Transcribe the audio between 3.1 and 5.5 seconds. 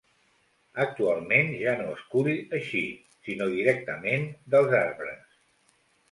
sinó directament dels arbres.